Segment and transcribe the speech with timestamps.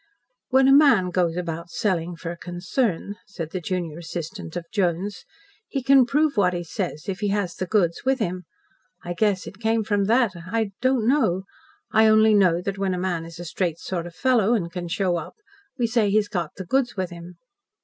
[0.49, 5.25] "When a man goes about selling for a concern," said the junior assistant of Jones,
[5.67, 8.45] "he can prove what he says, if he has the goods with him.
[9.05, 10.31] I guess it came from that.
[10.51, 11.43] I don't know.
[11.91, 14.87] I only know that when a man is a straight sort of fellow, and can
[14.87, 15.35] show up,
[15.77, 17.35] we say he's got the goods with him."